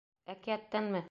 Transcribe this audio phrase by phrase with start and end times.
[0.35, 0.99] —Әкиәттәнме?